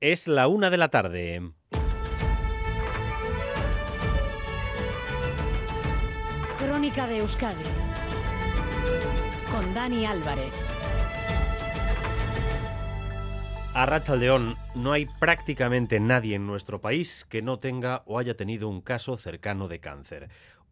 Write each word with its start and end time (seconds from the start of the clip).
Es 0.00 0.28
la 0.28 0.46
una 0.46 0.68
de 0.68 0.76
la 0.76 0.88
tarde. 0.88 1.52
Crónica 6.58 7.06
de 7.06 7.18
Euskadi 7.20 7.64
con 9.50 9.72
Dani 9.72 10.04
Álvarez. 10.04 10.52
A 13.72 13.86
Rachaldeón, 13.86 14.58
no 14.74 14.92
hay 14.92 15.06
prácticamente 15.06 15.98
nadie 15.98 16.34
en 16.34 16.46
nuestro 16.46 16.82
país 16.82 17.24
que 17.30 17.40
no 17.40 17.58
tenga 17.58 18.02
o 18.04 18.18
haya 18.18 18.36
tenido 18.36 18.68
un 18.68 18.82
caso 18.82 19.16
cercano 19.16 19.66
de 19.66 19.80
cáncer. 19.80 20.28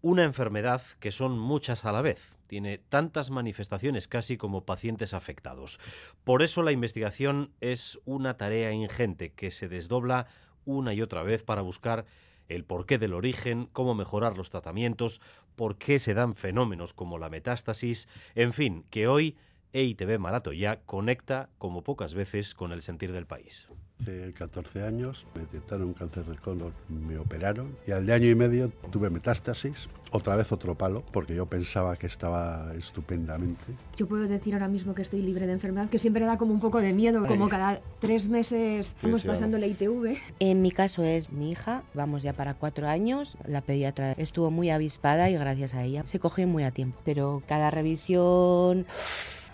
Una 0.07 0.25
enfermedad 0.25 0.83
que 1.01 1.11
son 1.11 1.39
muchas 1.39 1.87
a 1.87 1.93
la 1.93 2.03
vez. 2.03 2.37
Tiene 2.47 2.77
tantas 2.77 3.31
manifestaciones 3.31 4.07
casi 4.07 4.37
como 4.37 4.67
pacientes 4.67 5.15
afectados. 5.15 5.81
Por 6.25 6.43
eso 6.43 6.63
la 6.63 6.73
investigación 6.73 7.53
es 7.63 7.99
una 8.05 8.37
tarea 8.37 8.71
ingente 8.73 9.33
que 9.33 9.51
se 9.51 9.67
desdobla 9.67 10.27
una 10.67 10.93
y 10.93 11.01
otra 11.01 11.23
vez 11.23 11.43
para 11.43 11.63
buscar 11.63 12.05
el 12.49 12.65
porqué 12.65 12.99
del 12.99 13.15
origen, 13.15 13.67
cómo 13.73 13.95
mejorar 13.95 14.37
los 14.37 14.51
tratamientos, 14.51 15.23
por 15.57 15.79
qué 15.79 15.99
se 15.99 16.13
dan 16.13 16.35
fenómenos 16.35 16.93
como 16.93 17.17
la 17.17 17.31
metástasis, 17.31 18.07
en 18.35 18.53
fin, 18.53 18.85
que 18.91 19.09
hoy 19.09 19.39
EITB 19.75 20.19
Marato 20.19 20.53
ya 20.53 20.81
conecta 20.87 21.51
como 21.59 21.83
pocas 21.83 22.15
veces 22.15 22.55
con 22.55 22.73
el 22.73 22.81
sentir 22.81 23.13
del 23.13 23.27
país. 23.27 23.67
Hace 24.01 24.33
14 24.33 24.85
años 24.85 25.27
me 25.35 25.43
detectaron 25.43 25.93
cáncer 25.95 26.25
del 26.27 26.41
colon, 26.41 26.73
me 26.89 27.19
operaron 27.19 27.77
y 27.87 27.91
al 27.91 28.07
de 28.07 28.13
año 28.13 28.31
y 28.31 28.35
medio 28.35 28.71
tuve 28.91 29.11
metástasis, 29.11 29.89
otra 30.15 30.37
vez 30.37 30.53
otro 30.53 30.77
palo, 30.77 31.03
porque 31.11 31.35
yo 31.35 31.47
pensaba 31.47 31.97
que 31.97 32.07
estaba 32.07 32.73
estupendamente. 32.79 33.65
Yo 33.97 34.07
puedo 34.07 34.29
decir 34.29 34.55
ahora 34.55 34.69
mismo 34.69 34.95
que 34.95 35.03
estoy 35.03 35.23
libre 35.23 35.49
de 35.49 35.55
enfermedad, 35.55 35.89
que 35.89 35.99
siempre 35.99 36.25
da 36.25 36.39
como 36.39 36.55
un 36.55 36.61
poco 36.61 36.81
de 36.81 36.93
miedo, 36.93 37.27
como 37.27 37.49
cada 37.49 37.81
tres 37.99 38.29
meses 38.29 38.95
vamos 39.03 39.23
sí, 39.23 39.29
pasando 39.29 39.59
la 39.59 39.67
ITV. 39.67 40.17
En 40.39 40.63
mi 40.63 40.71
caso 40.71 41.03
es 41.03 41.33
mi 41.33 41.51
hija, 41.51 41.83
vamos 41.95 42.23
ya 42.23 42.33
para 42.33 42.55
cuatro 42.55 42.89
años. 42.89 43.37
La 43.47 43.61
pediatra 43.61 44.13
estuvo 44.13 44.53
muy 44.53 44.71
avispada 44.71 45.31
y 45.31 45.35
gracias 45.35 45.75
a 45.75 45.83
ella 45.83 46.07
se 46.07 46.21
cogió 46.21 46.47
muy 46.47 46.63
a 46.63 46.71
tiempo. 46.71 47.01
Pero 47.05 47.43
cada 47.49 47.73
revisión 47.73 48.87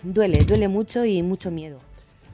duele, 0.03 0.45
duele 0.45 0.69
mucho 0.69 1.07
y 1.07 1.23
mucho 1.23 1.51
miedo. 1.51 1.81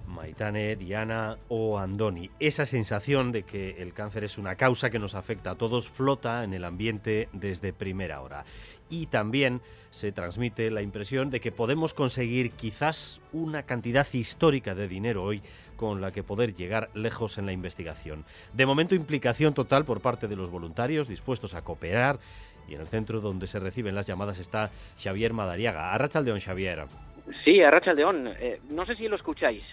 Maitane, 0.06 0.76
Diana 0.76 1.36
o 1.48 1.78
Andoni. 1.78 2.30
Esa 2.40 2.66
sensación 2.66 3.32
de 3.32 3.42
que 3.42 3.82
el 3.82 3.92
cáncer 3.92 4.24
es 4.24 4.38
una 4.38 4.56
causa 4.56 4.90
que 4.90 4.98
nos 4.98 5.14
afecta 5.14 5.50
a 5.50 5.54
todos 5.54 5.88
flota 5.88 6.44
en 6.44 6.54
el 6.54 6.64
ambiente 6.64 7.28
desde 7.32 7.72
primera 7.72 8.20
hora. 8.20 8.44
Y 8.88 9.06
también 9.06 9.60
se 9.90 10.12
transmite 10.12 10.70
la 10.70 10.82
impresión 10.82 11.30
de 11.30 11.40
que 11.40 11.52
podemos 11.52 11.94
conseguir 11.94 12.52
quizás 12.52 13.20
una 13.32 13.64
cantidad 13.64 14.06
histórica 14.12 14.74
de 14.74 14.88
dinero 14.88 15.24
hoy 15.24 15.42
con 15.76 16.00
la 16.00 16.12
que 16.12 16.22
poder 16.22 16.54
llegar 16.54 16.90
lejos 16.94 17.38
en 17.38 17.46
la 17.46 17.52
investigación. 17.52 18.24
De 18.52 18.66
momento 18.66 18.94
implicación 18.94 19.54
total 19.54 19.84
por 19.84 20.00
parte 20.00 20.28
de 20.28 20.36
los 20.36 20.50
voluntarios 20.50 21.08
dispuestos 21.08 21.54
a 21.54 21.62
cooperar 21.62 22.18
y 22.68 22.74
en 22.74 22.80
el 22.80 22.86
centro 22.88 23.20
donde 23.20 23.46
se 23.46 23.60
reciben 23.60 23.94
las 23.94 24.06
llamadas 24.06 24.38
está 24.38 24.70
Xavier 25.02 25.32
Madariaga. 25.32 25.92
Arrachaldeón, 25.92 26.40
Xavier. 26.40 26.84
Sí, 27.44 27.60
a 27.62 27.70
Rachaldeón. 27.70 28.28
Eh, 28.38 28.60
no 28.70 28.86
sé 28.86 28.96
si 28.96 29.08
lo 29.08 29.16
escucháis. 29.16 29.64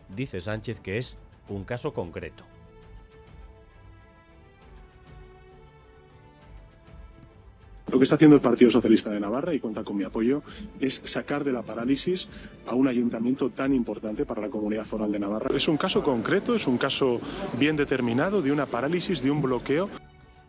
Dice 0.09 0.41
Sánchez 0.41 0.79
que 0.79 0.97
es 0.97 1.17
un 1.47 1.63
caso 1.63 1.93
concreto. 1.93 2.43
Lo 7.91 7.97
que 7.97 8.05
está 8.05 8.15
haciendo 8.15 8.37
el 8.37 8.41
Partido 8.41 8.71
Socialista 8.71 9.09
de 9.09 9.19
Navarra, 9.19 9.53
y 9.53 9.59
cuenta 9.59 9.83
con 9.83 9.97
mi 9.97 10.05
apoyo, 10.05 10.43
es 10.79 11.01
sacar 11.03 11.43
de 11.43 11.51
la 11.51 11.61
parálisis 11.61 12.29
a 12.65 12.73
un 12.73 12.87
ayuntamiento 12.87 13.49
tan 13.49 13.73
importante 13.73 14.25
para 14.25 14.41
la 14.41 14.49
comunidad 14.49 14.85
foral 14.85 15.11
de 15.11 15.19
Navarra. 15.19 15.53
Es 15.53 15.67
un 15.67 15.75
caso 15.75 16.01
concreto, 16.01 16.55
es 16.55 16.67
un 16.67 16.77
caso 16.77 17.19
bien 17.59 17.75
determinado 17.75 18.41
de 18.41 18.53
una 18.53 18.65
parálisis, 18.65 19.21
de 19.21 19.29
un 19.29 19.41
bloqueo. 19.41 19.89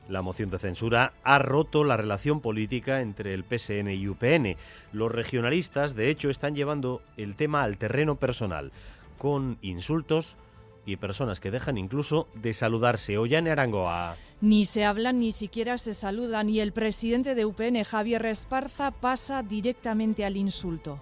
La 0.08 0.22
moción 0.22 0.50
de 0.50 0.60
censura 0.60 1.14
ha 1.24 1.40
roto 1.40 1.82
la 1.82 1.96
relación 1.96 2.40
política 2.40 3.00
entre 3.00 3.34
el 3.34 3.42
PSN 3.42 3.90
y 3.90 4.06
UPN. 4.06 4.56
Los 4.92 5.10
regionalistas, 5.10 5.96
de 5.96 6.10
hecho, 6.10 6.30
están 6.30 6.54
llevando 6.54 7.02
el 7.16 7.34
tema 7.34 7.64
al 7.64 7.76
terreno 7.76 8.14
personal, 8.14 8.70
con 9.18 9.58
insultos 9.62 10.36
y 10.84 10.96
personas 10.96 11.40
que 11.40 11.50
dejan 11.50 11.78
incluso 11.78 12.28
de 12.34 12.54
saludarse. 12.54 13.18
Ollane 13.18 13.50
Arangoa. 13.50 14.16
Ni 14.40 14.64
se 14.64 14.84
hablan, 14.84 15.20
ni 15.20 15.32
siquiera 15.32 15.78
se 15.78 15.94
saludan 15.94 16.48
y 16.48 16.60
el 16.60 16.72
presidente 16.72 17.34
de 17.34 17.44
UPN, 17.44 17.84
Javier 17.84 18.26
Esparza, 18.26 18.90
pasa 18.90 19.42
directamente 19.42 20.24
al 20.24 20.36
insulto. 20.36 20.98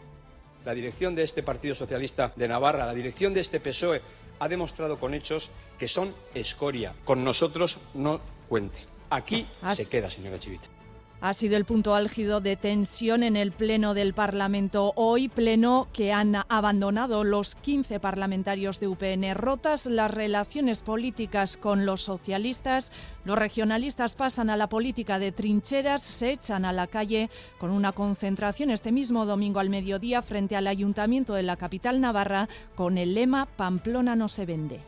La 0.64 0.74
dirección 0.74 1.14
de 1.14 1.22
este 1.22 1.42
Partido 1.42 1.74
Socialista 1.74 2.32
de 2.36 2.48
Navarra, 2.48 2.84
la 2.84 2.94
dirección 2.94 3.32
de 3.32 3.40
este 3.40 3.60
PSOE, 3.60 4.02
ha 4.38 4.48
demostrado 4.48 4.98
con 4.98 5.14
hechos 5.14 5.50
que 5.78 5.88
son 5.88 6.14
escoria. 6.34 6.94
Con 7.04 7.24
nosotros 7.24 7.78
no 7.94 8.20
cuente. 8.48 8.78
Aquí 9.08 9.46
se 9.74 9.88
queda, 9.88 10.10
señora 10.10 10.38
Chivita. 10.38 10.68
Ha 11.22 11.34
sido 11.34 11.58
el 11.58 11.66
punto 11.66 11.94
álgido 11.94 12.40
de 12.40 12.56
tensión 12.56 13.22
en 13.22 13.36
el 13.36 13.52
Pleno 13.52 13.92
del 13.92 14.14
Parlamento. 14.14 14.94
Hoy, 14.96 15.28
Pleno 15.28 15.88
que 15.92 16.14
han 16.14 16.34
abandonado 16.48 17.24
los 17.24 17.56
15 17.56 18.00
parlamentarios 18.00 18.80
de 18.80 18.88
UPN. 18.88 19.34
Rotas 19.34 19.84
las 19.84 20.10
relaciones 20.10 20.80
políticas 20.80 21.58
con 21.58 21.84
los 21.84 22.00
socialistas, 22.00 22.90
los 23.26 23.38
regionalistas 23.38 24.14
pasan 24.14 24.48
a 24.48 24.56
la 24.56 24.70
política 24.70 25.18
de 25.18 25.30
trincheras, 25.30 26.00
se 26.00 26.30
echan 26.30 26.64
a 26.64 26.72
la 26.72 26.86
calle 26.86 27.28
con 27.58 27.70
una 27.70 27.92
concentración 27.92 28.70
este 28.70 28.90
mismo 28.90 29.26
domingo 29.26 29.60
al 29.60 29.68
mediodía 29.68 30.22
frente 30.22 30.56
al 30.56 30.68
Ayuntamiento 30.68 31.34
de 31.34 31.42
la 31.42 31.56
capital 31.56 32.00
navarra 32.00 32.48
con 32.74 32.96
el 32.96 33.12
lema 33.12 33.44
Pamplona 33.44 34.16
no 34.16 34.28
se 34.28 34.46
vende. 34.46 34.80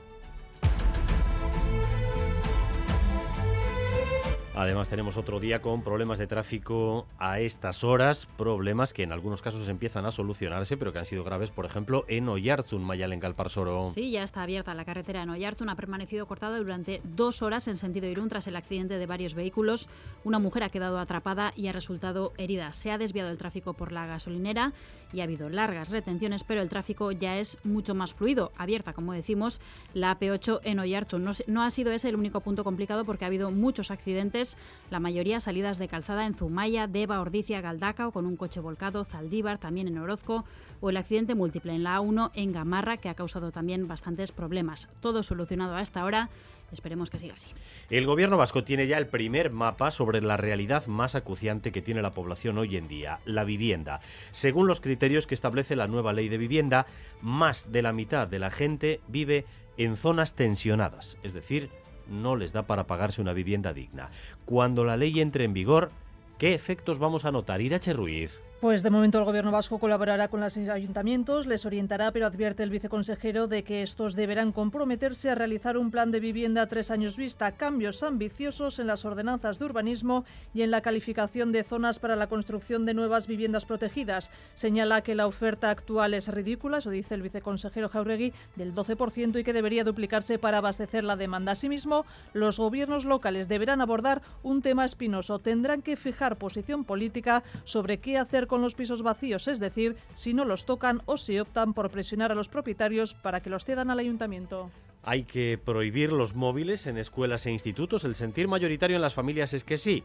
Además 4.54 4.90
tenemos 4.90 5.16
otro 5.16 5.40
día 5.40 5.62
con 5.62 5.82
problemas 5.82 6.18
de 6.18 6.26
tráfico 6.26 7.06
a 7.18 7.40
estas 7.40 7.84
horas, 7.84 8.28
problemas 8.36 8.92
que 8.92 9.02
en 9.02 9.10
algunos 9.10 9.40
casos 9.40 9.66
empiezan 9.70 10.04
a 10.04 10.10
solucionarse, 10.10 10.76
pero 10.76 10.92
que 10.92 10.98
han 10.98 11.06
sido 11.06 11.24
graves, 11.24 11.50
por 11.50 11.64
ejemplo, 11.64 12.04
en 12.06 12.28
Oyarzun, 12.28 12.84
Mayalen 12.84 13.18
Calparsoro. 13.18 13.84
Sí, 13.84 14.10
ya 14.10 14.22
está 14.22 14.42
abierta 14.42 14.74
la 14.74 14.84
carretera 14.84 15.22
en 15.22 15.30
Oyarzun, 15.30 15.70
ha 15.70 15.74
permanecido 15.74 16.26
cortada 16.26 16.58
durante 16.58 17.00
dos 17.02 17.40
horas 17.40 17.66
en 17.66 17.78
sentido 17.78 18.08
Irún 18.08 18.28
tras 18.28 18.46
el 18.46 18.56
accidente 18.56 18.98
de 18.98 19.06
varios 19.06 19.32
vehículos. 19.32 19.88
Una 20.22 20.38
mujer 20.38 20.64
ha 20.64 20.68
quedado 20.68 20.98
atrapada 20.98 21.54
y 21.56 21.68
ha 21.68 21.72
resultado 21.72 22.34
herida. 22.36 22.72
Se 22.72 22.90
ha 22.90 22.98
desviado 22.98 23.30
el 23.30 23.38
tráfico 23.38 23.72
por 23.72 23.90
la 23.90 24.06
gasolinera 24.06 24.74
y 25.14 25.20
ha 25.20 25.24
habido 25.24 25.48
largas 25.48 25.88
retenciones, 25.88 26.44
pero 26.44 26.60
el 26.60 26.68
tráfico 26.68 27.10
ya 27.10 27.38
es 27.38 27.58
mucho 27.64 27.94
más 27.94 28.12
fluido. 28.12 28.52
Abierta, 28.58 28.92
como 28.92 29.14
decimos, 29.14 29.62
la 29.94 30.18
AP8 30.18 30.60
en 30.64 30.78
Oyarzun. 30.78 31.24
No, 31.24 31.30
no 31.46 31.62
ha 31.62 31.70
sido 31.70 31.90
ese 31.92 32.10
el 32.10 32.16
único 32.16 32.40
punto 32.40 32.64
complicado 32.64 33.06
porque 33.06 33.24
ha 33.24 33.28
habido 33.28 33.50
muchos 33.50 33.90
accidentes 33.90 34.42
la 34.90 35.00
mayoría 35.00 35.40
salidas 35.40 35.78
de 35.78 35.88
calzada 35.88 36.26
en 36.26 36.34
Zumaya, 36.34 36.86
Deva, 36.86 37.20
Ordicia, 37.20 37.60
Galdaca 37.60 38.08
o 38.08 38.12
con 38.12 38.26
un 38.26 38.36
coche 38.36 38.60
volcado, 38.60 39.04
Zaldívar, 39.04 39.58
también 39.58 39.88
en 39.88 39.98
Orozco, 39.98 40.44
o 40.80 40.90
el 40.90 40.96
accidente 40.96 41.34
múltiple 41.34 41.74
en 41.74 41.82
la 41.82 41.98
A1 41.98 42.30
en 42.34 42.52
Gamarra, 42.52 42.96
que 42.96 43.08
ha 43.08 43.14
causado 43.14 43.52
también 43.52 43.88
bastantes 43.88 44.32
problemas. 44.32 44.88
Todo 45.00 45.22
solucionado 45.22 45.76
a 45.76 45.82
esta 45.82 46.04
hora 46.04 46.30
Esperemos 46.72 47.10
que 47.10 47.18
siga 47.18 47.34
así. 47.34 47.50
El 47.90 48.06
gobierno 48.06 48.38
vasco 48.38 48.64
tiene 48.64 48.86
ya 48.86 48.96
el 48.96 49.06
primer 49.06 49.50
mapa 49.50 49.90
sobre 49.90 50.22
la 50.22 50.38
realidad 50.38 50.86
más 50.86 51.14
acuciante 51.14 51.70
que 51.70 51.82
tiene 51.82 52.02
la 52.02 52.14
población 52.14 52.56
hoy 52.58 52.76
en 52.76 52.88
día, 52.88 53.20
la 53.26 53.44
vivienda. 53.44 54.00
Según 54.32 54.66
los 54.66 54.80
criterios 54.80 55.26
que 55.26 55.34
establece 55.34 55.76
la 55.76 55.86
nueva 55.86 56.14
ley 56.14 56.28
de 56.30 56.38
vivienda, 56.38 56.86
más 57.20 57.70
de 57.70 57.82
la 57.82 57.92
mitad 57.92 58.26
de 58.26 58.38
la 58.38 58.50
gente 58.50 59.00
vive 59.06 59.44
en 59.76 59.96
zonas 59.96 60.34
tensionadas, 60.34 61.18
es 61.22 61.34
decir, 61.34 61.70
no 62.12 62.36
les 62.36 62.52
da 62.52 62.66
para 62.66 62.86
pagarse 62.86 63.20
una 63.20 63.32
vivienda 63.32 63.72
digna. 63.72 64.10
Cuando 64.44 64.84
la 64.84 64.96
ley 64.96 65.20
entre 65.20 65.44
en 65.44 65.54
vigor, 65.54 65.90
¿qué 66.38 66.54
efectos 66.54 66.98
vamos 66.98 67.24
a 67.24 67.32
notar? 67.32 67.60
Irache 67.60 67.92
Ruiz. 67.92 68.42
Pues 68.62 68.84
de 68.84 68.90
momento 68.90 69.18
el 69.18 69.24
Gobierno 69.24 69.50
vasco 69.50 69.80
colaborará 69.80 70.28
con 70.28 70.40
los 70.40 70.56
ayuntamientos, 70.56 71.48
les 71.48 71.66
orientará, 71.66 72.12
pero 72.12 72.28
advierte 72.28 72.62
el 72.62 72.70
viceconsejero 72.70 73.48
de 73.48 73.64
que 73.64 73.82
estos 73.82 74.14
deberán 74.14 74.52
comprometerse 74.52 75.30
a 75.30 75.34
realizar 75.34 75.76
un 75.76 75.90
plan 75.90 76.12
de 76.12 76.20
vivienda 76.20 76.62
a 76.62 76.68
tres 76.68 76.92
años 76.92 77.16
vista, 77.16 77.50
cambios 77.50 78.04
ambiciosos 78.04 78.78
en 78.78 78.86
las 78.86 79.04
ordenanzas 79.04 79.58
de 79.58 79.64
urbanismo 79.64 80.24
y 80.54 80.62
en 80.62 80.70
la 80.70 80.80
calificación 80.80 81.50
de 81.50 81.64
zonas 81.64 81.98
para 81.98 82.14
la 82.14 82.28
construcción 82.28 82.86
de 82.86 82.94
nuevas 82.94 83.26
viviendas 83.26 83.64
protegidas. 83.64 84.30
Señala 84.54 85.00
que 85.00 85.16
la 85.16 85.26
oferta 85.26 85.68
actual 85.70 86.14
es 86.14 86.28
ridícula, 86.28 86.78
eso 86.78 86.90
dice 86.90 87.16
el 87.16 87.22
viceconsejero 87.22 87.88
Jauregui, 87.88 88.32
del 88.54 88.76
12% 88.76 89.40
y 89.40 89.42
que 89.42 89.52
debería 89.52 89.82
duplicarse 89.82 90.38
para 90.38 90.58
abastecer 90.58 91.02
la 91.02 91.16
demanda. 91.16 91.50
Asimismo, 91.50 92.06
los 92.32 92.60
gobiernos 92.60 93.06
locales 93.06 93.48
deberán 93.48 93.80
abordar 93.80 94.22
un 94.44 94.62
tema 94.62 94.84
espinoso. 94.84 95.40
Tendrán 95.40 95.82
que 95.82 95.96
fijar 95.96 96.36
posición 96.36 96.84
política 96.84 97.42
sobre 97.64 97.98
qué 97.98 98.18
hacer 98.18 98.46
con 98.52 98.60
los 98.60 98.74
pisos 98.74 99.00
vacíos, 99.00 99.48
es 99.48 99.60
decir, 99.60 99.96
si 100.12 100.34
no 100.34 100.44
los 100.44 100.66
tocan 100.66 101.00
o 101.06 101.16
si 101.16 101.38
optan 101.38 101.72
por 101.72 101.88
presionar 101.88 102.32
a 102.32 102.34
los 102.34 102.50
propietarios 102.50 103.14
para 103.14 103.40
que 103.40 103.48
los 103.48 103.64
cedan 103.64 103.88
al 103.88 103.98
ayuntamiento. 103.98 104.70
Hay 105.02 105.22
que 105.22 105.56
prohibir 105.56 106.12
los 106.12 106.34
móviles 106.34 106.86
en 106.86 106.98
escuelas 106.98 107.46
e 107.46 107.50
institutos. 107.50 108.04
El 108.04 108.14
sentir 108.14 108.48
mayoritario 108.48 108.96
en 108.96 109.00
las 109.00 109.14
familias 109.14 109.54
es 109.54 109.64
que 109.64 109.78
sí, 109.78 110.04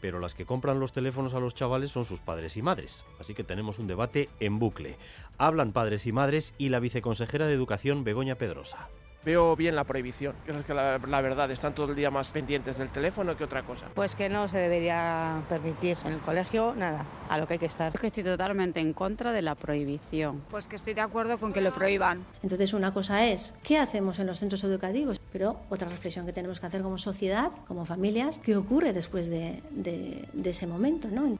pero 0.00 0.18
las 0.18 0.34
que 0.34 0.46
compran 0.46 0.80
los 0.80 0.92
teléfonos 0.92 1.34
a 1.34 1.40
los 1.40 1.54
chavales 1.54 1.90
son 1.90 2.06
sus 2.06 2.22
padres 2.22 2.56
y 2.56 2.62
madres. 2.62 3.04
Así 3.20 3.34
que 3.34 3.44
tenemos 3.44 3.78
un 3.78 3.86
debate 3.86 4.30
en 4.40 4.58
bucle. 4.58 4.96
Hablan 5.36 5.72
padres 5.72 6.06
y 6.06 6.12
madres 6.12 6.54
y 6.56 6.70
la 6.70 6.80
viceconsejera 6.80 7.46
de 7.46 7.52
Educación, 7.52 8.02
Begoña 8.02 8.36
Pedrosa 8.36 8.88
veo 9.24 9.56
bien 9.56 9.74
la 9.74 9.84
prohibición. 9.84 10.34
Es 10.46 10.64
que 10.64 10.74
la, 10.74 10.98
verdad, 10.98 11.50
están 11.50 11.74
todo 11.74 11.90
el 11.90 11.96
día 11.96 12.10
más 12.10 12.30
pendientes 12.30 12.78
del 12.78 12.88
teléfono 12.90 13.36
que 13.36 13.44
otra 13.44 13.62
cosa. 13.62 13.86
Pues 13.94 14.14
que 14.14 14.28
no 14.28 14.48
se 14.48 14.58
debería 14.58 15.42
permitir 15.48 15.96
en 16.04 16.12
el 16.12 16.18
colegio 16.20 16.74
nada, 16.76 17.06
a 17.28 17.38
lo 17.38 17.46
que 17.46 17.54
hay 17.54 17.58
que 17.58 17.66
estar. 17.66 17.92
Es 17.94 18.00
que 18.00 18.08
estoy 18.08 18.24
totalmente 18.24 18.80
en 18.80 18.92
contra 18.92 19.32
de 19.32 19.42
la 19.42 19.54
prohibición. 19.54 20.42
Pues 20.50 20.68
que 20.68 20.76
estoy 20.76 20.94
de 20.94 21.00
acuerdo 21.00 21.38
con 21.38 21.52
que 21.52 21.60
lo 21.60 21.72
prohíban. 21.72 22.24
Entonces 22.42 22.74
una 22.74 22.92
cosa 22.92 23.26
es, 23.26 23.54
¿qué 23.62 23.78
hacemos 23.78 24.18
en 24.18 24.26
los 24.26 24.38
centros 24.38 24.62
educativos? 24.64 25.20
Pero 25.32 25.60
otra 25.70 25.88
reflexión 25.88 26.26
que 26.26 26.32
tenemos 26.32 26.60
que 26.60 26.66
hacer 26.66 26.82
como 26.82 26.98
sociedad, 26.98 27.50
como 27.66 27.86
familias, 27.86 28.38
¿qué 28.38 28.56
ocurre 28.56 28.92
después 28.92 29.28
de, 29.28 29.62
de, 29.70 30.28
de 30.32 30.50
ese 30.50 30.66
momento? 30.66 31.08
¿no? 31.08 31.38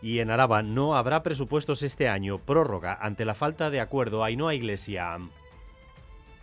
Y 0.00 0.20
en 0.20 0.30
Araba 0.30 0.62
no 0.62 0.96
habrá 0.96 1.22
presupuestos 1.22 1.82
este 1.82 2.08
año. 2.08 2.38
Prórroga 2.38 2.96
ante 3.00 3.24
la 3.24 3.34
falta 3.34 3.70
de 3.70 3.80
acuerdo. 3.80 4.22
Ainhoa 4.22 4.54
Iglesia. 4.54 5.18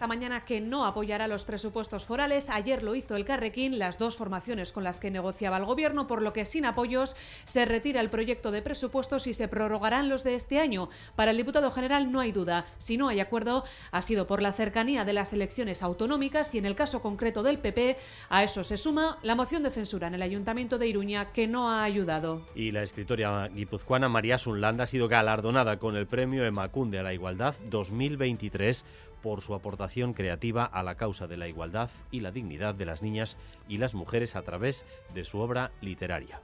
Esta 0.06 0.14
mañana 0.14 0.46
que 0.46 0.62
no 0.62 0.86
apoyará 0.86 1.28
los 1.28 1.46
presupuestos 1.46 2.06
forales. 2.06 2.52
Ayer 2.52 2.84
lo 2.84 2.94
hizo 2.94 3.16
el 3.16 3.26
Carrequín, 3.26 3.80
las 3.80 3.98
dos 3.98 4.18
formaciones 4.18 4.72
con 4.72 4.84
las 4.84 5.00
que 5.00 5.10
negociaba 5.10 5.58
el 5.58 5.66
gobierno, 5.66 6.06
por 6.06 6.22
lo 6.22 6.32
que 6.32 6.46
sin 6.46 6.68
apoyos 6.68 7.16
se 7.44 7.66
retira 7.66 8.02
el 8.02 8.12
proyecto 8.12 8.52
de 8.52 8.62
presupuestos 8.62 9.26
y 9.26 9.34
se 9.34 9.48
prorrogarán 9.48 10.08
los 10.08 10.24
de 10.24 10.36
este 10.36 10.60
año. 10.60 10.90
Para 11.16 11.32
el 11.32 11.38
diputado 11.38 11.72
general 11.72 12.12
no 12.12 12.20
hay 12.20 12.32
duda. 12.32 12.68
Si 12.78 12.98
no 12.98 13.08
hay 13.08 13.20
acuerdo, 13.20 13.64
ha 13.90 14.04
sido 14.04 14.28
por 14.28 14.44
la 14.44 14.54
cercanía 14.54 15.06
de 15.06 15.14
las 15.14 15.34
elecciones 15.34 15.82
autonómicas 15.82 16.54
y 16.54 16.60
en 16.60 16.68
el 16.68 16.76
caso 16.76 17.02
concreto 17.02 17.42
del 17.42 17.58
PP, 17.58 17.98
a 18.30 18.44
eso 18.44 18.64
se 18.64 18.78
suma 18.78 19.18
la 19.24 19.34
moción 19.34 19.64
de 19.64 19.72
censura 19.72 20.06
en 20.06 20.14
el 20.14 20.22
Ayuntamiento 20.22 20.78
de 20.78 20.88
Iruña 20.88 21.32
que 21.32 21.48
no 21.48 21.72
ha 21.72 21.84
ayudado. 21.84 22.44
Y 22.54 22.72
la 22.72 22.84
escritora 22.84 23.48
guipuzcoana 23.48 24.08
María 24.08 24.38
Sunlanda 24.38 24.84
ha 24.84 24.88
sido 24.88 25.08
galardonada 25.08 25.80
con 25.80 25.96
el 25.96 26.06
premio 26.06 26.46
Emacunde 26.46 27.00
a 27.00 27.04
la 27.04 27.16
Igualdad 27.16 27.56
2023 27.72 28.86
por 29.26 29.42
su 29.42 29.56
aportación 29.56 30.14
creativa 30.14 30.66
a 30.66 30.84
la 30.84 30.98
causa 30.98 31.26
de 31.26 31.36
la 31.36 31.48
igualdad 31.48 31.90
y 32.12 32.20
la 32.20 32.30
dignidad 32.30 32.76
de 32.76 32.86
las 32.86 33.02
niñas 33.02 33.38
y 33.68 33.80
las 33.80 33.96
mujeres 33.96 34.36
a 34.36 34.44
través 34.44 34.86
de 35.16 35.24
su 35.24 35.40
obra 35.40 35.72
literaria. 35.82 36.42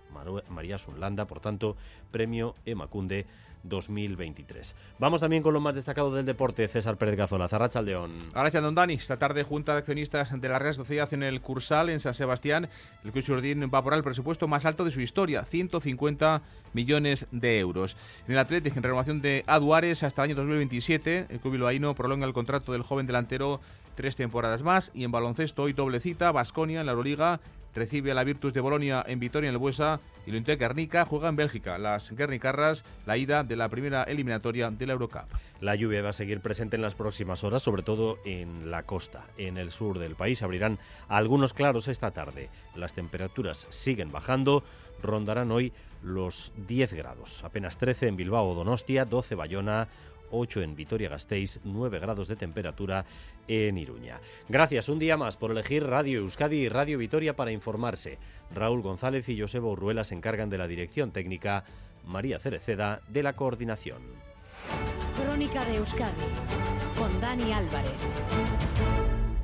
María 0.50 0.80
Sunlanda, 0.80 1.28
por 1.28 1.42
tanto, 1.42 1.78
premio 2.10 2.56
Emacunde 2.66 3.28
2023. 3.64 4.76
Vamos 5.00 5.22
también 5.22 5.44
con 5.44 5.54
lo 5.54 5.60
más 5.60 5.76
destacado 5.76 6.14
del 6.14 6.26
deporte, 6.26 6.68
César 6.68 6.98
Pérez 6.98 7.16
Gazola, 7.16 7.48
Zarrachaldeón. 7.48 8.18
Gracias, 8.34 8.64
don 8.64 8.76
Dani. 8.76 8.94
Esta 8.94 9.18
tarde, 9.18 9.44
Junta 9.44 9.74
de 9.74 9.80
Accionistas 9.80 10.40
de 10.40 10.50
la 10.50 10.60
Real 10.60 10.74
Sociedad 10.74 11.14
en 11.14 11.24
el 11.24 11.42
Cursal, 11.42 11.90
en 11.90 12.00
San 12.00 12.14
Sebastián. 12.14 12.70
El 13.04 13.12
Club 13.12 13.38
Urdín 13.38 13.70
va 13.74 13.84
por 13.84 13.94
el 13.94 14.04
presupuesto 14.04 14.48
más 14.48 14.66
alto 14.66 14.86
de 14.86 14.92
su 14.92 15.02
historia, 15.02 15.46
150 15.46 16.42
millones 16.74 17.28
de 17.32 17.60
euros. 17.60 17.98
En 18.28 18.34
el 18.34 18.40
Atlético, 18.40 18.78
en 18.78 18.84
renovación 18.84 19.22
de 19.22 19.44
Aduares 19.48 20.04
hasta 20.04 20.24
el 20.24 20.32
año 20.32 20.36
2027, 20.36 21.28
el 21.30 21.40
Club 21.40 21.54
Bilbaíno 21.54 21.96
prolonga 21.96 22.26
el 22.26 22.34
contrato 22.34 22.72
del 22.72 22.84
joven 22.84 23.08
delantero 23.08 23.62
tres 23.96 24.16
temporadas 24.16 24.64
más. 24.64 24.92
Y 24.94 25.04
en 25.04 25.12
baloncesto, 25.12 25.64
hoy 25.64 25.74
doble 25.74 26.00
cita, 26.00 26.32
Basconia 26.32 26.80
en 26.80 26.86
la 26.86 26.94
Euroliga 26.94 27.40
recibe 27.74 28.12
a 28.12 28.14
la 28.14 28.24
Virtus 28.24 28.54
de 28.54 28.62
Bolonia 28.62 29.04
en 29.08 29.20
Vitoria 29.20 29.50
en 29.50 29.56
el 29.56 29.60
Buesa 29.60 30.00
y 30.26 30.32
lo 30.32 30.42
Guernica 30.42 31.06
juega 31.06 31.30
en 31.30 31.36
Bélgica. 31.36 31.78
Las 31.78 32.12
Guernicarras, 32.12 32.84
la 33.06 33.18
ida 33.18 33.44
de 33.44 33.56
la 33.56 33.70
primera 33.70 34.04
eliminatoria 34.04 34.70
de 34.70 34.86
la 34.86 34.94
Eurocup. 34.94 35.30
La 35.60 35.76
lluvia 35.76 36.02
va 36.02 36.10
a 36.10 36.14
seguir 36.14 36.42
presente 36.42 36.76
en 36.76 36.82
las 36.82 36.96
próximas 36.96 37.44
horas, 37.44 37.64
sobre 37.64 37.84
todo 37.84 38.20
en 38.26 38.70
la 38.72 38.84
costa. 38.84 39.26
En 39.38 39.58
el 39.58 39.72
sur 39.72 40.00
del 40.00 40.16
país 40.16 40.44
abrirán 40.44 40.80
algunos 41.08 41.54
claros 41.54 41.88
esta 41.88 42.12
tarde. 42.12 42.50
Las 42.76 42.94
temperaturas 42.94 43.68
siguen 43.70 44.12
bajando, 44.12 44.64
rondarán 45.02 45.52
hoy 45.52 45.74
los 46.04 46.52
10 46.68 46.94
grados, 46.94 47.44
apenas 47.44 47.78
13 47.78 48.08
en 48.08 48.16
Bilbao 48.16 48.50
o 48.50 48.56
Donostia, 48.56 49.06
12 49.06 49.36
Bayona, 49.36 49.88
8 50.32 50.62
en 50.62 50.76
Vitoria-Gasteiz, 50.76 51.60
9 51.64 52.00
grados 52.00 52.28
de 52.28 52.36
temperatura 52.36 53.06
en 53.48 53.78
Iruña. 53.78 54.20
Gracias 54.50 54.90
un 54.90 55.00
día 55.00 55.18
más 55.18 55.38
por 55.38 55.52
elegir 55.52 55.86
Radio 55.86 56.20
Euskadi 56.20 56.58
y 56.58 56.70
Radio 56.70 56.98
Vitoria 56.98 57.36
para 57.36 57.52
informarse. 57.52 58.18
Raúl 58.54 58.82
González 58.82 59.28
y 59.30 59.40
Joseba 59.40 59.68
Urruela 59.68 60.04
se 60.04 60.16
encargan 60.16 60.50
de 60.50 60.58
la 60.58 60.68
dirección 60.68 61.12
técnica, 61.12 61.64
María 62.06 62.40
Cereceda 62.40 63.02
de 63.08 63.24
la 63.24 63.34
coordinación. 63.34 64.02
Crónica 65.16 65.66
de 65.66 65.78
Euskadi 65.78 66.12
con 66.98 67.22
Dani 67.22 67.52
Álvarez. 67.52 68.61